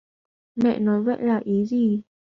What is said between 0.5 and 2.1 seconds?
mẹ nói vậy là ý gì